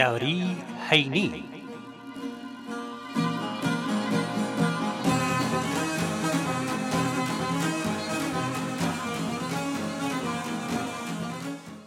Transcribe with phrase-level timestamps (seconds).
[0.00, 0.56] یاری
[0.88, 1.28] حینی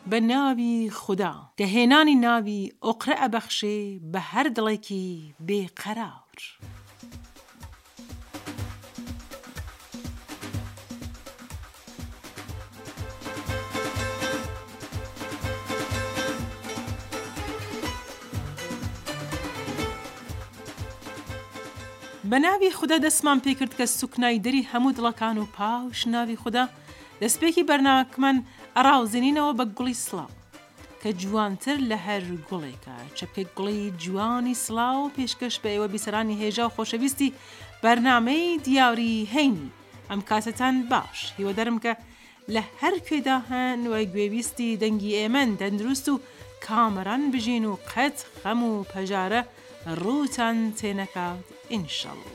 [0.10, 3.80] بە ناوی خوددا دەهێنانی ناوی ئۆقرە ئەبەخشێ
[4.12, 5.08] بە هەر دڵێکی
[5.48, 6.12] بێقەرا
[22.34, 26.66] بە ناوی خوددا دەستمان پێکرد کە سوکنای دەری هەموو دڵەکان و پاوش ناوی خوددا
[27.22, 28.38] دەستپێکی بەرناکمان
[28.78, 30.30] ئەراوزنینەوە بە گوڵی سلااو
[31.02, 36.74] کە جوانتر لە هەر گوڵێکە چەپێک گوڵی جوانی سلااو پێشکەش بە ئێوە بیسەرانی هێژا و
[36.76, 37.34] خۆشەویستی
[37.84, 39.68] بەرنمەی دیاری هەینی
[40.10, 41.94] ئەم کاسەتان باش هیوەدەرم کە
[42.56, 46.16] لە هەر کوێدا هەن وای گوێویستی دەنگی ئێمەن دەندروست و
[46.68, 49.42] کامەران بژین و قەت خەم و پەژارە
[50.04, 52.32] ڕووتان تێنەکات ئینشەله.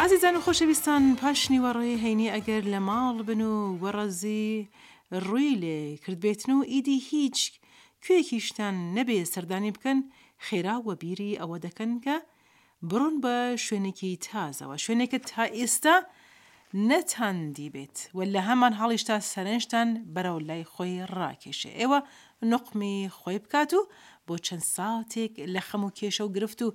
[0.00, 4.66] ئازیزان و خۆشەویستان پاشنی وەڕێ هەینی ئەگەر لە ماڵ بن و وەڕەزی
[5.26, 7.38] ڕووی لێ کردبێتن و ئیدی هیچ
[8.04, 9.98] کوێکیشتان نەبێ سەردانی بکەن
[10.46, 12.16] خێرا وەبیری ئەوە دەکەن کە
[12.88, 15.96] بڕون بە شوێنێکی تازەوە شوێنێکە تا ئێستا
[16.90, 21.98] نەتاندی بێت و لە هەمان هەڵیشتا سەرنجتان بەرەو لای خۆی ڕاکێشێ ئێوە
[22.52, 23.82] نقمی خۆی بکات و
[24.26, 26.68] بۆ چەند سااتێک لە خەم و کێشە و گرفت و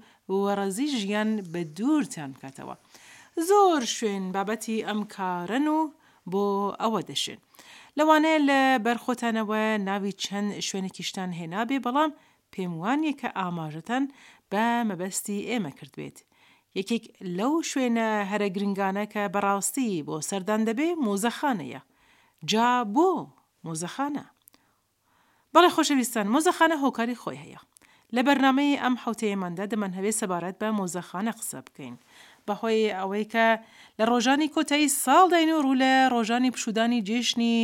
[0.44, 2.76] وەڕەزی ژیان بە دوورتان بکاتەوە
[3.50, 5.80] زۆر شوێن بابەتی ئەم کارن و
[6.32, 6.44] بۆ
[6.82, 7.40] ئەوە دەشێن
[7.98, 12.12] لەوانەیە لە بەرخۆتانەوە ناوی چەند شوێنێکیشتان هێنابێ بەڵام
[12.54, 14.04] پێم وانیە کە ئاماژەتەن
[14.52, 16.18] بە مەبەستی ئێمە کردوێت.
[16.78, 17.04] یەکێک
[17.38, 21.82] لەو شوێنە هەرە گرنگانە کە بەڕاستی بۆ سەردان دەبێ مۆزەخانەیە.
[22.52, 23.10] جا بۆ
[23.66, 24.26] مۆزەخانە.
[25.54, 27.62] بەڵێ خۆشەویستان مۆزەخانە هۆکاری خۆی هەیە.
[28.16, 31.96] لە بەرنمەی ئەم حوتەیەماندا دەمەن هەوێ سەبارەت بە مۆزەخانە قسە بکەین.
[32.48, 33.48] بەهۆی ئەوەی کە
[33.98, 37.58] لە ڕۆژانی کۆتایی ساڵداین و ڕوو لە ڕۆژانی پشودانی جێشنی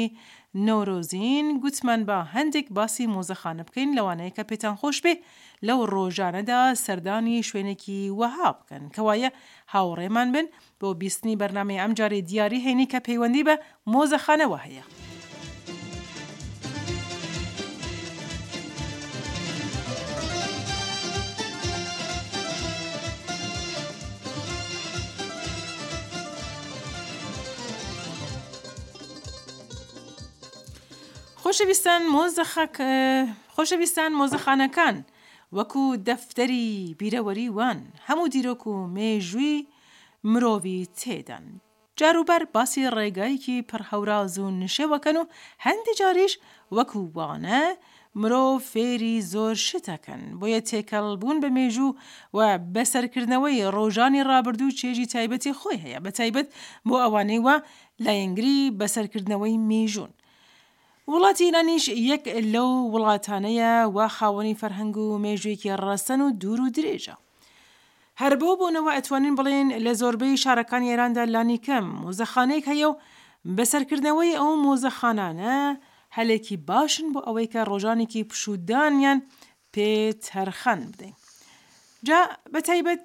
[0.62, 5.14] نۆرۆزین گوتمان بە هەندێک باسی مۆزەخانە بکەین لەوانەیە کە پێتان خۆش بێ
[5.68, 9.30] لەو ڕۆژانەدا سەردانی شوێنێکی وەها بکەن کەوایە
[9.74, 10.46] هاوڕێمان بن
[10.80, 13.56] بۆ بیستنی بەرنمەی ئەمجارێ دیاری هێنی کە پەیوەندی بە
[13.94, 14.84] مۆزەخانەوە هەیە.
[31.56, 32.02] خۆشەویستان
[33.56, 34.96] خۆشەویستان مۆزەخانەکان
[35.58, 39.60] وەکو دەفتەری بیرەوەری وان هەموو دیرۆک و مێژووی
[40.32, 41.46] مرۆڤی تێدان.
[42.00, 45.30] جاروبەر باسی ڕێگایکی پڕهەوراز و نشێوەکەن و
[45.66, 46.34] هەندی جاریش
[46.76, 47.62] وەکو وانە،
[48.22, 51.96] مرۆڤ فێری زۆر شتەکەن بۆیە تێکەڵ بوون بە مێژوو
[52.38, 52.40] و
[52.74, 56.48] بەسەرکردنەوەی ڕۆژانی ڕابردوو چێژی تایبەتی خۆی هەیە بە تایبەت
[56.88, 57.56] بۆ ئەوانەی وە
[58.06, 60.14] لایەنگری بەسەرکردنەوەی مێژوون
[61.12, 67.16] وڵاتی ئیرانیش یەک لەو وڵاتانەیە وا خاوەنی فەرهەنگ و مێژوێکی ڕەسەن و دوور و درێژە.
[68.22, 72.98] هەر بۆ بوونەوە ئەتوانین بڵێن لە زۆربەی شارەکانی ئێراندا لانی کەم مۆزەخانەیەک هەیە و
[73.58, 75.56] بەسەرکردنەوەی ئەو مۆزەخانانە
[76.18, 79.20] هەلێکی باشن بۆ ئەوەی کە ڕۆژانێکی پشودانیان
[79.74, 79.92] پێ
[80.28, 81.16] تەرخەن بدەین.
[82.08, 82.20] جا
[82.54, 83.04] بەتیبەت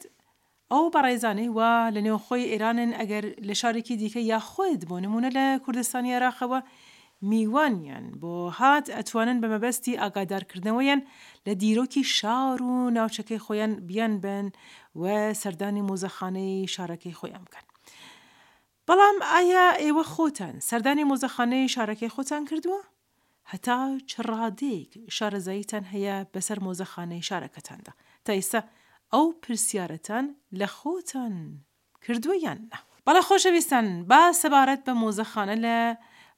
[0.73, 5.45] ئەو بەڕێزانەی وا لە نێوخۆی ئێرانن ئەگەر لە شارێکی دیکە یا خۆیت بۆ نمونە لە
[5.65, 6.59] کوردستانی عراقەوە
[7.21, 11.01] میوانیان بۆ هات ئەتوانن بە مەبەستی ئاگادارکردنەوەیان
[11.47, 14.51] لە دیرۆکی شار و ناوچەکەی خۆیان بیان بن
[14.97, 17.67] و سەردانی مۆزەخانەی شارەکەی خۆیان بکەن.
[18.91, 22.81] بەڵام ئایا ئێوە خۆتان سەردانی مۆزەخانەی شارەکەی خۆتان کردووە؟
[23.53, 23.79] هەتا
[24.11, 27.93] چڕادێک شارەزاییتان هەیە بەسەر مۆزەخانەی شارەکەتاندا
[28.25, 28.61] تا ئێستا
[29.13, 30.25] ئەو پرسیارەتان
[30.61, 31.35] لە خۆتان
[32.05, 32.79] کردووە یان نە.
[33.07, 35.77] بەڵە خۆشەویستان با سەبارەت بە مۆزەخانە لە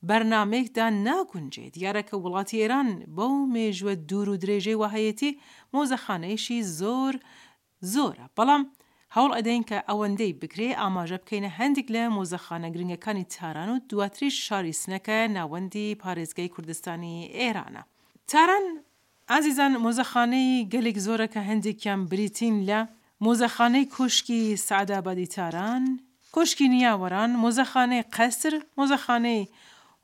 [0.09, 5.37] بەرنمەیەکدا ناگونجێت دیارەکە وڵاتی ئێران بەو مێژوە دوور و درێژەی وهەیەتی
[5.75, 7.15] مۆزەخانەیەشی زۆر
[7.93, 8.63] زۆرە بەڵام
[9.15, 14.79] هەوڵ ئەدەین کە ئەوەندەی بکرێ ئاماژە بکەینە هەندێک لە مۆزەخانە گرنگەکانی تاران و دواتریش شاری
[14.83, 17.83] سنەکە ناوەندی پارێزگای کوردستانی ئێرانە
[18.31, 18.65] تاران
[19.31, 22.81] ئازیزان مۆزەخانەی گەلێک زۆرەکە هەندێکیان بریتین لە
[23.25, 25.85] مۆزەخانەی کوشکی سعدابادی تاران،
[26.37, 29.43] کشکی نیاوەران مۆزەخانەی قەسر مۆزەخانەی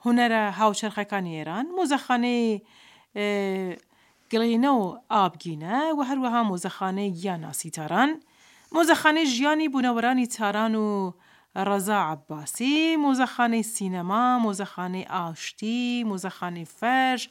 [0.06, 2.46] هوەرە هاوچەرخەکانی ئێران مۆزەخانەی
[4.32, 8.10] گڵینە و ئابگینە و هەروەها مۆزەخانەی گیاناسی تاران،
[8.74, 10.88] مۆزەخانەی ژیانی بوونەوەرانی تاران و
[11.68, 17.22] ڕەزا عباسی، مۆزەخانەی سینەما، مۆزەخانەی ئاشتی، مۆزەخانەی فەرش،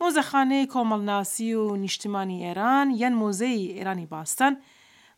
[0.00, 4.52] مۆزەخانەی کۆمەڵناسی و نیشتمانی ئێران یەن مۆزەی ئێرانی باستان،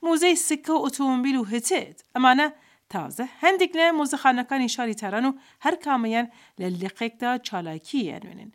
[0.07, 2.47] مۆزەی سکە و ئۆتۆمبیل و هتێت ئەمانە
[2.95, 5.33] تازە هەندێک لە مۆزەخانەکانی شاری تاران و
[5.65, 6.27] هەر کامەیان
[6.61, 8.51] لە لقێکدا چالاکی یانوێنن.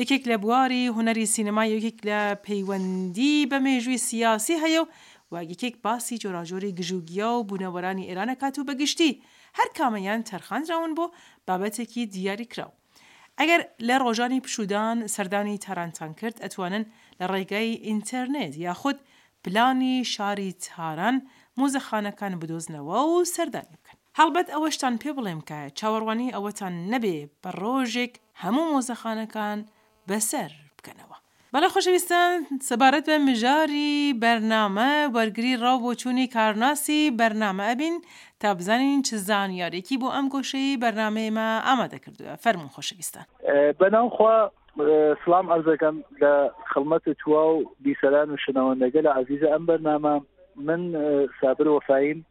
[0.00, 4.88] یەکێک لە بواری هوەری سینەما یەکێک لە پەیوەندی بە مێژووی سیاسی هەیە و
[5.34, 9.12] واگەکێک باسی جۆراژۆری گژوگیا و بوونەوەرانی ئێرانەکات و بەگشتی
[9.58, 11.04] هەر کامەیان تەرخانراون بۆ
[11.48, 12.74] بابەتێکی دیاری کراوە.
[13.38, 16.84] ئەگەر لە ڕۆژانی پشودان سەردانی تارانتان کرد ئەتوانن
[17.20, 18.98] لە ڕێگای ئینتەرنێت یاخود
[19.44, 21.16] پلانی شاری تاران
[21.60, 28.12] مۆزەخانەکان بدۆزنەوە و سەردان بکەن هەڵبەت ئەوەشتان پێ بڵێم کە چاوەڕوانی ئەوەتان نەبێ بە ڕۆژێک
[28.42, 29.58] هەموو مۆزەخانەکان
[30.08, 31.16] بەسەر بکەنەوە
[31.52, 32.34] بەڵە خۆشەویستان
[32.68, 37.96] سەبارەت بە مژاری بەرنامە وەرگری ڕاو بۆچوونی کارناسی بەرنامە ئەبین
[38.40, 43.24] تا بزانین چ زانیارێکی بۆ ئەم گۆشەی بەرنمەیەمە ئامادەکردووە فەرمون خۆشەویستان
[43.78, 44.34] بەناوخوا
[45.24, 46.32] سلام ئەرزەکەم لە
[46.72, 50.14] خڵمەت چوا و بیسەران و شنەوەندەگە لە عزیزە ئەم بەرنامە
[50.56, 50.92] من
[51.40, 52.26] سابر وفایم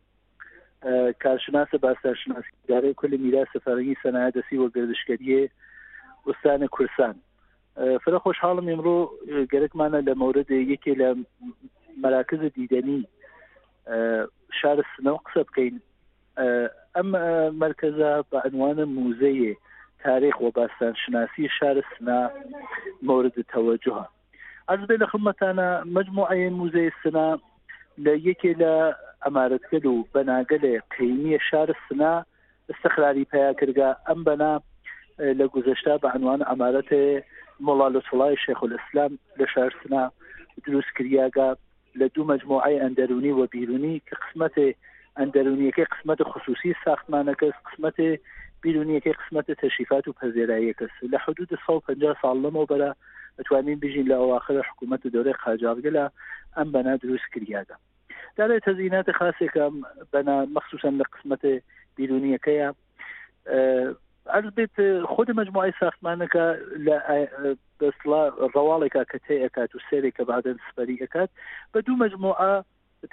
[1.24, 5.50] کارشناس باستانشناسی دارای کل میراث فرهنگی صنایع دستی و گردشگری
[6.28, 7.16] استان کورسان
[8.04, 8.98] فرە خۆشحاڵم ئێمرۆ
[9.52, 11.10] گەرەکمانە لە مورد یەکێ لە
[12.04, 13.00] مراکز دیدەنی
[14.60, 15.76] شار سنەوە قسە بکەین
[16.96, 17.10] ئەم
[17.64, 19.54] مرکزە بە ئەنوانە موزەیە
[20.04, 22.22] تاریخ و باستانشناسی شار سنا
[23.10, 24.06] مورد تەوەجهها
[24.72, 25.68] ئەز بێ لە خمەتانە
[25.98, 27.28] مجموعە موزەی سنا
[28.02, 28.74] لە یەکێ لە
[29.26, 32.14] ئەمارەتگەل و بەناگەلێ قینیە شارە سنا
[32.70, 34.54] استخراری پیاکرگا ئەم بەنا
[35.40, 37.04] لە گذشتا بە عنوان ئەمارەتێ
[37.66, 40.04] مڵا لە سوڵای شێخ الاسلام لە شار سنا
[40.66, 41.50] دروست کریاگا
[42.00, 44.68] لە دوو مجموعی ئەندەرونی و بیرونی کە قسمەتێ
[45.20, 48.10] ئەندەرونیەکەی قسمەت خصوصی ساختمانەکەس قسمەتێ
[48.64, 52.92] بیرونیەکەی قسمەتە تەشریفات و پەزێراییەکەس لە حدود 150 ساڵ لەمەوە بەرە
[53.38, 56.06] ئەتوانین بژین لە ئەواخر حکوومەت و دەورەی قاجارگە لە
[56.58, 57.76] ئەم بەنا دروست کریاگە
[58.38, 59.74] دالێ تەزینات خاصێکم
[60.14, 61.54] بەنا مەخصوسن لە قسمەتە
[61.98, 62.68] بیرونیەکەیە
[64.34, 64.76] ئەرز بێت
[65.14, 66.46] خود مجموعی ساختمانەکە
[66.86, 66.96] لە
[67.80, 68.22] بەسڵا
[68.56, 71.30] ڕواڵێکا کە تێکات و سێرێک کە بعدن سپەری ئەکات
[71.74, 72.52] بە دوو مجموعە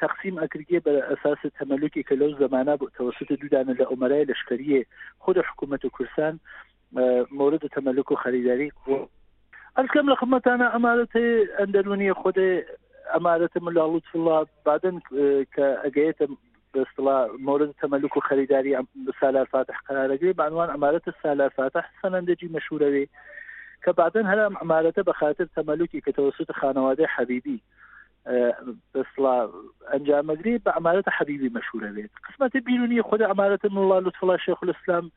[0.05, 4.81] تقسیم ئەکرگێ بە ئەساس تەمەلوکی کە لەو زمانە تەوسط دودانە لە ئۆمەرای لەشکریە
[5.23, 6.35] خود حکوومەت و کورسان
[7.41, 8.71] مورد تەمەلوک و خەریداری
[9.77, 11.29] ئەلکەم لە خمەتانە ئەمارەتی
[11.59, 12.51] ئەندەرونیە خودێ
[13.15, 15.01] امارته ملا لطف الله بعدن
[15.53, 16.17] كاجيت
[16.75, 18.79] باصطلاح مورد تملك وخريداري
[19.21, 23.09] سالار فاتح قرار اجري بعنوان اماره السالار فاتح سنندجي مشهوره بي
[23.85, 27.61] كبعدين هلا امارته بخاطر تملكي كتوسط خانواده حبيبي
[28.95, 29.51] باصطلاح
[29.95, 35.11] انجام اجري بعماره حبيبي مشهوره بي قسمه بيروني خد اماره ملا لطف الله شيخ الاسلام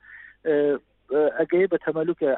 [1.40, 2.30] ئەگەی بە تەمەلوکە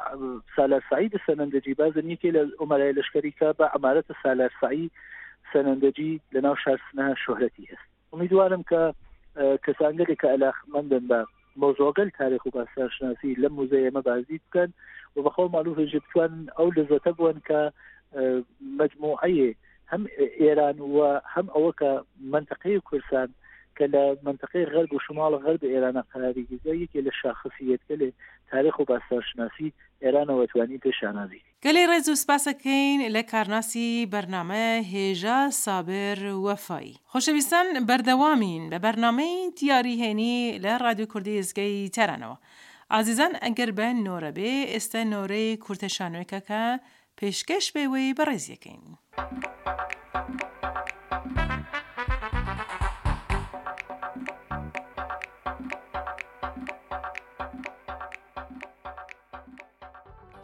[0.56, 4.90] سالار سعید سەنندەجی بازن یەکێ لە ئۆمەلای لەشکریکە بە ئەمارەتە سالار سعی
[5.56, 8.81] سەرنجەجی لە ناو شارسنا شهرەتی هست امیدوارم کە
[9.66, 11.19] کەسانگەری کە ئەلاخمەندن بە
[11.62, 14.71] مۆزۆگەل تاریخ و باسارشناسی لە موزەیەمە بازی بکەن
[15.16, 17.59] و بەخۆ مالوف ژبتوان ئەو لەزۆتە بوون کە
[18.80, 19.50] مجموعەیە
[19.92, 20.04] هەم
[20.42, 21.92] ئێران وە هەم ئەوە کە
[22.35, 23.30] منطقی کورسان
[23.78, 28.09] کە لە منطقی غەرب و شمال غەرب ئێرانە قراریگیزە یەکێ لە شاخصیتکە لێ
[28.52, 29.69] تاریخ و باسارشناسی
[30.04, 38.78] ئێرانەوەتوانی پێشانازی گەلێ ڕێز و سپاسەکەین لە کارناسی بەرنمە هێژە سابر وەفایی خۆشەویستان بەردەوامین بە
[38.86, 42.38] بەرنمەی دیاریهێنی لە ڕادیو کوردی ئزگەی تەرانەوە
[42.94, 46.64] ئازیزان ئەگەر بە نۆرە بێ ئێستا نۆرەی کورتەشانوێکەکە
[47.18, 48.84] پێشکەش بێوەی بەڕێزیەکەین.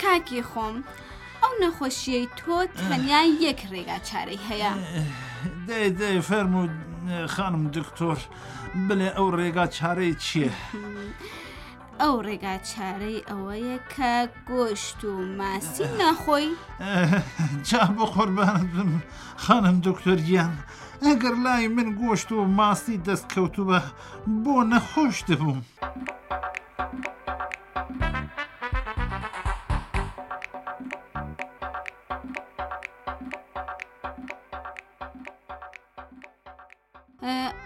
[0.02, 0.76] کاکی خۆم
[1.44, 4.74] ئەو نەخۆشیەی تۆ تەنیا یەک ڕێگا چارەی هەیە
[6.00, 6.64] دەی فەرم و
[7.34, 8.18] خانم دکتۆر
[8.88, 10.52] بڵێ ئەو ڕێگا چارەی چییە؟
[12.02, 14.14] ئەو ڕێگا چارەی ئەوەیە کە
[14.50, 16.50] گۆشت و ماسی نەخۆی
[17.70, 18.92] جا بۆ قوربانت بم
[19.44, 20.54] خانم دکتۆرگیان
[21.06, 23.80] ئەگەر لای من گۆشت و ماسی دەستکەوتووە
[24.44, 25.62] بۆ نەخۆش دەبووم.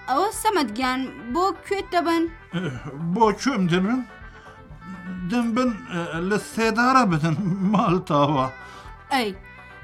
[0.10, 1.02] ئەوە سەمەدگیان
[1.34, 2.24] بۆ کوێت دەبن
[3.14, 4.02] بۆ کوێم دەبن
[5.32, 5.70] دم بن
[6.30, 7.36] لە سێدارە بدن
[7.74, 8.46] ماڵتاوە
[9.14, 9.30] ئەی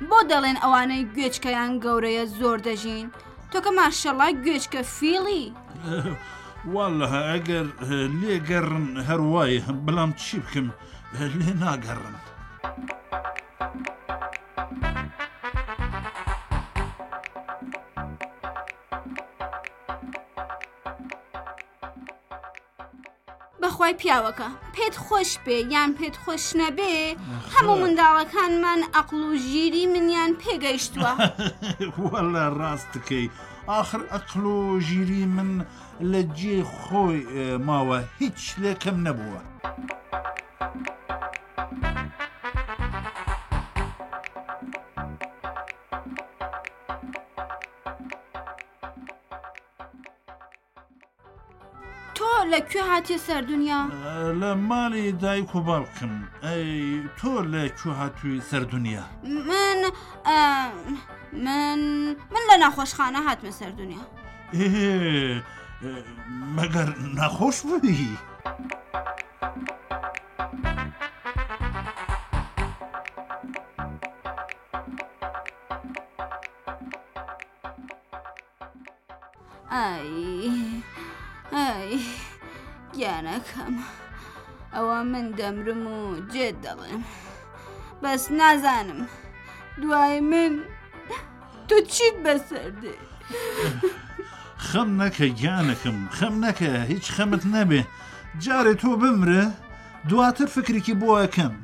[0.09, 3.07] بۆ دەڵێن ئەوانەی گوێچکەیان گەورەیە زۆر دەژین
[3.51, 5.43] تۆکە ماشەڵای گوێچکە فیلی
[6.75, 7.67] والله ئەگەر
[8.21, 10.67] لێگەڕن هەروای بەڵام چی بکەم
[11.39, 12.15] لێ ناگەڕن.
[23.85, 26.95] خی پیاوەکە پێت خۆش بێ یان پێت خۆش نەبێ
[27.53, 31.11] هەموو منداڵەکانمان ئەقل و ژیری منیان پێگەیشتووە
[32.11, 33.25] وەلا ڕاستەکەی
[33.79, 35.51] آخر ئەقل و ژیری من
[36.11, 37.17] لە جێ خۆی
[37.67, 39.41] ماوە هیچ لێکم نەبووە.
[52.73, 53.81] کوێ هاتی سەر دنیا
[54.41, 56.13] لە ماڵی دایک و باوکم
[57.17, 59.03] تۆ لە کوێ هاتووی سەر دنیا
[59.49, 59.79] من
[61.45, 61.79] من
[62.33, 64.03] من لە ناخۆشخانە هاتمە سەر دنیا
[66.55, 68.13] مەگەر ناخۆش بووی.
[79.93, 80.17] Ay.
[81.67, 81.93] Ay.
[82.97, 83.75] گیانەکەم
[84.75, 85.97] ئەوە من دەمرم و
[86.33, 87.03] جێ دەڵێن
[88.01, 89.01] بەس نازانم
[89.81, 90.53] دوای من
[91.67, 92.95] تۆ چیت بەسەردێ
[94.67, 97.81] خەم نەکە گیانەکەم خەم نەکە هیچ خەمت نەبێ
[98.43, 99.43] جارێ تۆ بمرە
[100.09, 101.55] دواتر فکرێکی بۆەکەم.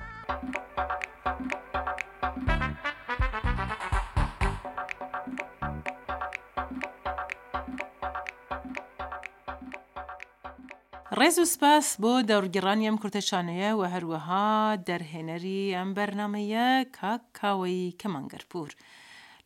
[11.21, 14.47] ڕێز و سپاس بۆ دەورگیڕانی ئەم کورتەشانەیە و هەروەها
[14.87, 18.69] دەرهێنەری ئەم بەرنمەیە کاک کاوەی کەمەنگەرپور.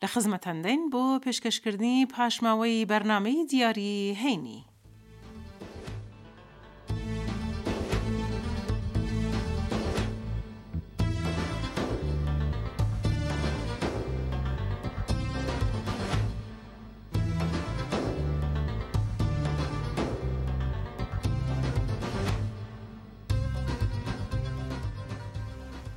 [0.00, 4.60] لە خزمەتەندەین بۆ پێشکەشکردنی پاشماوەی بەرنمەی دیاری هەینی.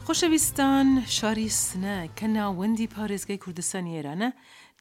[0.10, 4.30] خۆشەویستان شاری سنە کە ناوەندی پارێزگای کوردستان ئێرانە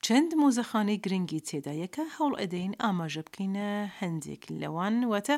[0.04, 3.68] چەند مۆزەخانەی گرنگی تێدایەکە هەوڵ ئەدەین ئاماژە بکەینە
[4.00, 5.36] هەندێک لەوان واتە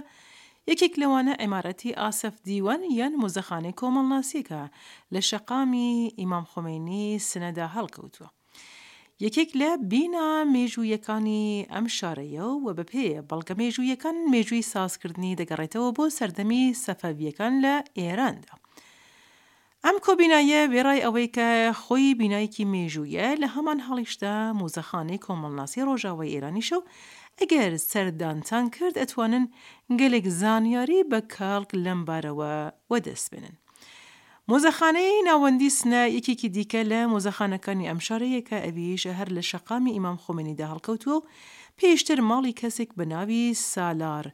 [0.71, 4.63] یەکێک لەوانە ئەمارەتی ئاسەف دیوان یان مۆزەخانەی کۆمەڵناسیەکە
[5.15, 5.91] لە شەقامی
[6.21, 8.29] ئیمام خۆمێنی سنەدا هەڵکەوتووە.
[9.25, 16.05] یەکێک لە بینا مێژوویەکانی ئەم شارەیە و بە پێ بەڵگە مێژوویەکان مێژووی سازکردنی دەگەڕێتەوە بۆ
[16.19, 18.55] سەردەمی سەفەویەکان لە ئێراندا.
[19.87, 21.49] ئەم کۆبینایە وێڕای ئەوەی کە
[21.83, 26.83] خۆی بینایکی مێژوویە لە هەمان هەڵیشدا مۆزەخانەی کۆمەڵناسی ڕۆژاوای ئێرانیشە و
[27.39, 29.45] ئەگەر سەردانتان کرد ئەتوانن
[30.01, 32.53] گەلێک زانیاری بە کاڵک لەم بارەوە
[32.91, 33.55] وەدەست بنن.
[34.51, 41.17] مۆزەخانەی ناوەندی سنە یەکێکی دیکە لە مۆزەخانەکانی ئەمشارەیەکە ئەویشە هەر لە شەقامی ئیمام خۆمێنیدا هەڵکەوتووە
[41.21, 41.27] و
[41.79, 44.27] پێشتر ماڵی کەسێک بە ناوی سالار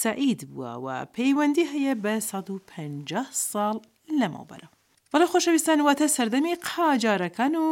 [0.00, 3.76] سعید بووەوە پەیوەندی هەیە بە 150 ساڵ
[4.22, 4.68] لەمەوبەرە.
[5.10, 7.68] بەڵە خۆشەویستان واتە سەردەمی قاجارەکان و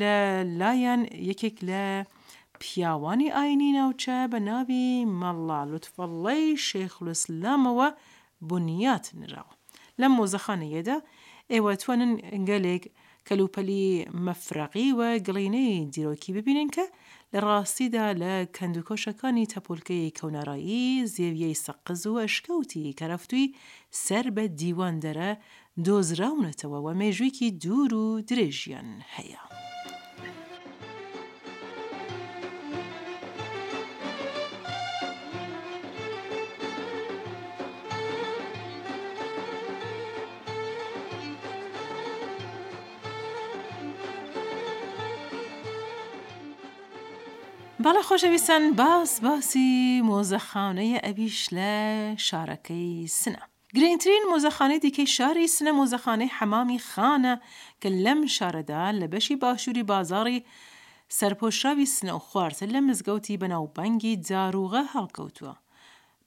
[0.00, 0.14] لە
[0.60, 1.84] لایەن یەکێک لە
[2.60, 7.88] پیاوانی ئاینی ناوچە بە ناوی مەڵا لوتفەڵی شێخلوسلامەوە
[8.50, 9.54] بنیات نراوە
[10.00, 10.96] لەم مۆزەخانەیەدا
[11.52, 12.12] ئێوە توانن
[12.48, 12.84] گەلێک
[13.28, 13.86] کەلوپەلی
[14.26, 16.84] مەفرەقی و گڵینەی دیرۆکی ببینن کە
[17.32, 23.54] لە ڕاستیدا لە کەندوکۆشەکانی تەپۆلکەی کەونارایی زێویەی سەقز و ئەشکەوتی کەرەفتووی
[24.04, 25.30] سەر بە دیوان دەرە
[25.86, 29.38] دۆزراونەتەوە و مێژوویکی دوور و درێژیان هەیە.
[47.84, 51.72] بەڵە خۆشەویستان باس باسی مۆزەخانەیە ئەویش لە
[52.26, 53.44] شارەکەی سنە.
[53.76, 57.34] گرنگترین مۆزەخانەی دیکەی شاری سنە مۆزەخانەی حەمامی خانە
[57.80, 60.44] کە لەم شارەدا لە بەشی باشووری بازاری
[61.18, 65.54] سەرپۆشاوی سنە و خواردە لە مزگەوتی بەناوبەنگی جاروغە هەڵکەوتووە.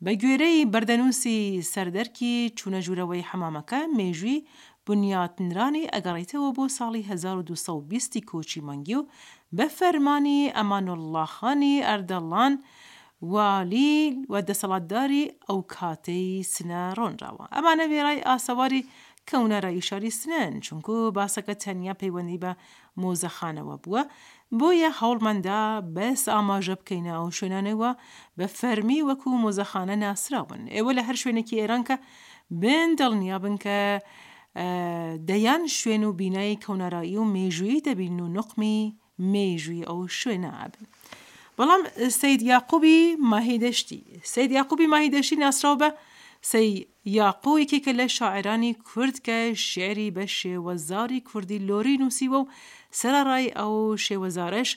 [0.04, 1.40] بە گوێرەی بەردەنووسی
[1.74, 4.46] سەردەرکی چوونەژوورەوەی حەمامەکە مێژووی
[4.86, 9.04] بنیاتنرانی ئەگەڕێتەوە بۆ ساڵی 1920 کۆچی مەنگی و
[9.58, 12.54] بە فەرمانی ئەمانۆڵاخانی ئەردەڵان
[13.30, 18.86] والیل و دەسەڵاتداری ئەو کاتەی سنە ڕۆنراوە ئەمانە وێرای ئاسەواری
[19.30, 22.52] کەونەرە ئیشاری سنن چونکو باسەکە تەنیا پەیوەندی بە
[23.02, 24.02] مۆزەخانەوە بووە
[24.60, 25.62] بۆیە هەوڵمەدا
[25.98, 27.92] بەس ئاماژە بکەینە ئەو شوێنانەوە
[28.38, 31.96] بە فەرمی وەکو مۆزەخانە ناسراون ئێوە لە هەر شوێنێکی ئێرانکە
[32.62, 33.80] بن دڵنیا بنکە
[35.30, 38.80] دەیان شوێن و بینایی کەونەرایی و مێژویی دەبین و نقمی
[39.34, 40.84] مێژووی ئەو شوێنە ئابن.
[41.62, 41.82] بەڵام
[42.22, 42.98] سید یاقوبی
[43.34, 43.98] ماهیدەشتی
[44.34, 45.88] سید یاقوبی ماهیدەشتی ناسراو بە
[46.52, 46.64] سی
[47.20, 49.38] یاقۆیەکی کە لە شاعرانی کوردکە
[49.70, 52.50] شێری بە شێوەزاری کوردی لۆری نووسیوە و
[53.00, 53.74] سەرڕای ئەو
[54.06, 54.70] شێوەزارش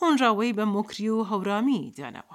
[0.00, 2.34] هۆنراوەی بە مۆکری و هەورامی داناوە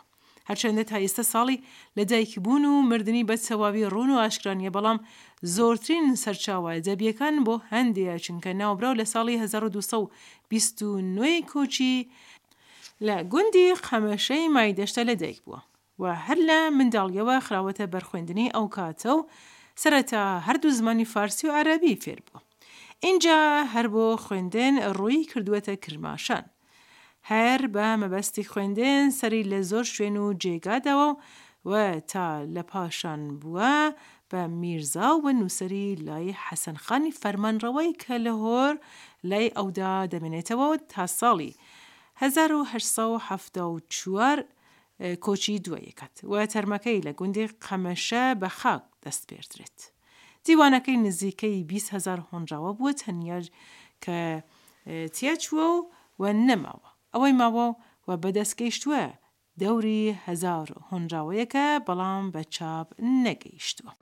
[0.50, 1.58] هەرچەندە تا ئێستا ساڵی
[1.98, 4.98] لە دایک بوون و مردنی بە سەواوی ڕوون و ئاشکرانیە بەڵام
[5.56, 11.96] زۆرترین سەرچاوایە دەبیەکان بۆ هەندێک چونکە ناوبرا لە ساڵی 1920 کۆچی
[13.06, 15.60] لە گوندی خەمەشەی مایدەشتە لە دایک بووە
[16.02, 19.28] و هەر لە منداڵیەوە خراوەتە بەرخێندنی ئەو کاتە و
[19.82, 22.42] سەرەتا هەردوو زمانی فارسی و عربی فێر بووە
[23.08, 23.40] اینجا
[23.74, 26.46] هەر بۆ خوێندن ڕووی کردووەتە کرماشان
[27.32, 31.10] هەر بە مەبەستی خوێندن سەری لە زۆر شوێن و جێگاداوە
[31.70, 33.76] و تا لە پاشان بووە
[34.32, 38.74] بە میرزا و نووسری لای حەسەنخانی فەرمانڕەوەی کە لە هۆر
[39.30, 41.54] لای ئەودا دەمێنێتەوە تا ساڵی
[42.22, 44.46] 1970
[45.26, 49.80] کۆچی دووەیەکەت وە تەرمەکەی لە گوندی قەمەشە بە خاک دەست پێدرێت.
[50.46, 53.40] دیوانەکەی نزیکەی 20هزار هۆنراوە بووە تەنیا
[54.04, 54.20] کە
[55.16, 55.78] تیاچوە و
[56.22, 57.68] وە نەماوە ئەوەی ماوە
[58.08, 59.04] و بەدەستگەیشتووە
[59.62, 62.88] دەوری هزار هۆنراوەیەکە بەڵام بە چاپ
[63.26, 63.94] نەگەیشتووە.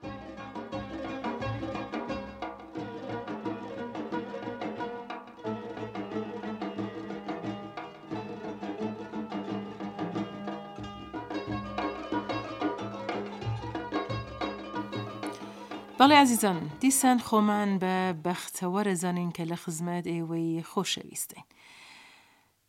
[16.00, 21.44] بەڵێ عزیزان دیسان خۆمان بە بەختەوەرە زانین کە لە خزمەت ئێوەی خۆشەویستین.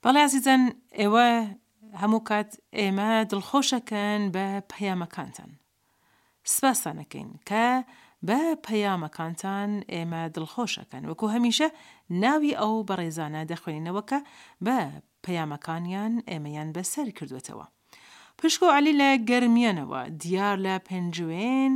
[0.03, 0.61] بەڵێ عزیزان
[1.01, 1.27] ئێوە
[2.01, 5.51] هەموو کات ئێمە دڵخۆشەکەن بە پەیامەکانتان.
[6.53, 7.65] سپاسانەکەین کە
[8.27, 11.67] بە پەیامەکانتان ئێمە دڵخۆشەکەن وەکو هەمیشە
[12.23, 14.19] ناوی ئەو بەڕێزانە دەخوێنینەوەکە
[14.65, 14.77] بە
[15.23, 17.65] پەیامەکانیان ئێمەیان بەسەر کردوێتەوە.
[18.37, 21.75] پشکۆ علی لە گەرمیانەوە دیار لە پێنجوێن،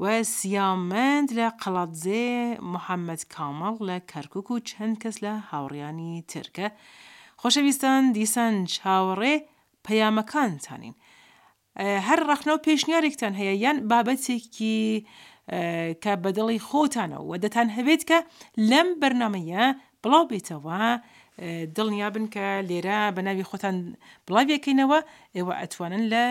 [0.00, 0.04] و
[0.34, 2.28] سیامەند لە قەڵاتزێ
[2.72, 6.66] محەممەد کامەڵ لە کەرکک و چەند کەس لە هاوڕیانی ترکە
[7.40, 9.34] خۆشەویستان دیسان چاوەڕێ
[9.86, 10.94] پەیامەکانتانین
[12.08, 14.80] هەر ڕخنە و پێشنیارێکتان هەیە یان بابەتێکی
[16.02, 18.18] کە بەدڵی خۆتانە و دەتان هەبێت کە
[18.70, 19.64] لەم بەرنمەیە
[20.02, 20.80] بڵاو بێتەوە
[21.76, 23.76] دڵنیا بن کە لێرە بە ناوی خۆتان
[24.26, 24.98] بڵاوەکەینەوە
[25.36, 26.24] ئێوە ئەتوانن لە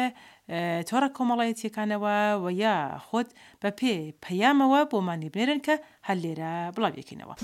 [0.90, 2.78] تۆرە کۆمەڵایەتیەکانەوە و یا
[3.08, 3.30] خۆت
[3.62, 5.76] بە پێ پەیامەوە بۆمانی بێرن کە
[6.08, 7.36] هەل لێرە بڵاوێکینەوە.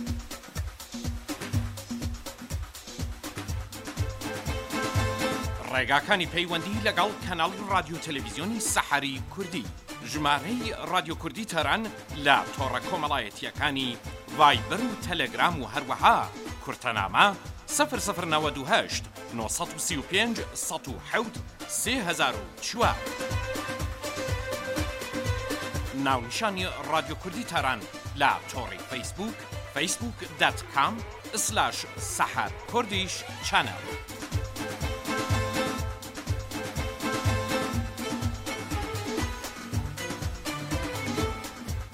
[5.73, 9.65] ڕێگاکانی پەیوەندی لەگەڵ کەناڵی رادیو تەلەڤیزیۆنی سەحری کوردی
[10.11, 11.83] ژمارەی رادیو کوردی تەران
[12.25, 13.89] لە تۆڕە کۆمەڵایەتیەکانی
[14.37, 16.17] ڤایبەر و تەلەگرام و هەروەها
[16.63, 17.25] کورتەنامە
[17.71, 19.03] سفر سفر نەوە دوهشت
[19.34, 22.93] 1935 1970 1940
[26.03, 27.79] ناونیشانی رادیو کوردی تەران
[28.17, 29.36] لە تۆڕی فیسبوک
[29.73, 30.93] فیسبوک دەتکام
[31.38, 31.86] سلاش
[32.17, 33.75] سەحر کوردیش چەنە.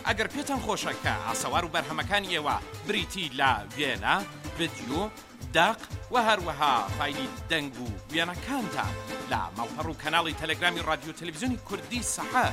[0.10, 2.56] ئەگەر پێتان خۆشە کە ئاسەوار و بەرهەمەکان ئێوە
[2.88, 4.24] بریتی لا وێنە
[4.58, 5.10] ڤیددیو
[5.54, 5.78] داق
[6.12, 8.88] و هەروەها فیلی دەنگ و وێنەکاندا
[9.32, 12.46] لە ماڵپەڕ و کەناڵی تەلەگرامی رادیو تەلویزیۆنی کوردی سەحە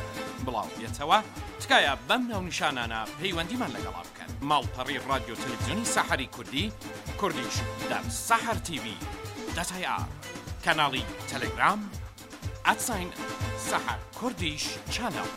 [0.47, 1.19] بڵاوێتەوە
[1.61, 6.73] تکایە بەم ناونشانانە پەیوەندیمان لەگەڵا بکەن ماڵپەڕی رادیو تەلویزیۆنی سەحری کوردی
[7.21, 7.57] کوردیش
[7.91, 8.87] دەم سەحر TV
[9.57, 9.97] دەتیا
[10.65, 11.81] کەناڵی تەلەگرام
[12.67, 13.09] ئەسین
[13.69, 14.63] سەحر کوردیش
[14.95, 15.31] چەنەڵ.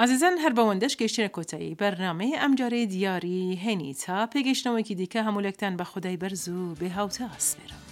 [0.00, 5.84] ئازیزان هەر بەوەندەش گەشتە کۆتایی بەرنمەی ئەم جارەی دیاری هێنی تا پێگەشتنەوەکی دیکە هەمولەکتان بە
[5.90, 7.83] خودای بەرز و بێ هاوتە ئاسپێرم